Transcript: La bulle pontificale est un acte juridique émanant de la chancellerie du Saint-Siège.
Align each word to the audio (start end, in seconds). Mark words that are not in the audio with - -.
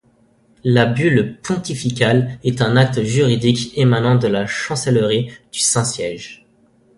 La 0.63 0.87
bulle 0.87 1.37
pontificale 1.43 2.39
est 2.43 2.63
un 2.63 2.75
acte 2.75 3.03
juridique 3.03 3.77
émanant 3.77 4.15
de 4.15 4.27
la 4.27 4.47
chancellerie 4.47 5.29
du 5.51 5.59
Saint-Siège. 5.59 6.43